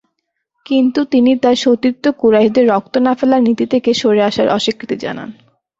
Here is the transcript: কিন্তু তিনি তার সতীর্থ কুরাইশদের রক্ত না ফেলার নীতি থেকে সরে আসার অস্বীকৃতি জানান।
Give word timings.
কিন্তু 0.65 0.99
তিনি 1.05 1.31
তার 1.35 1.55
সতীর্থ 1.55 2.03
কুরাইশদের 2.17 2.65
রক্ত 2.67 2.93
না 2.97 3.13
ফেলার 3.15 3.41
নীতি 3.41 3.65
থেকে 3.65 3.89
সরে 3.93 4.21
আসার 4.23 4.47
অস্বীকৃতি 4.49 4.95
জানান। 4.95 5.29